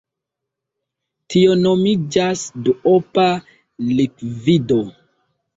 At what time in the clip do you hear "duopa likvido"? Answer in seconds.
2.69-4.83